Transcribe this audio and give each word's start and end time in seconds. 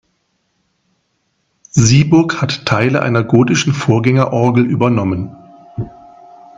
Sieburg 1.69 2.41
hat 2.41 2.65
Teile 2.65 3.03
einer 3.03 3.23
gotischen 3.23 3.71
Vorgängerorgel 3.71 4.65
übernommen. 4.65 5.35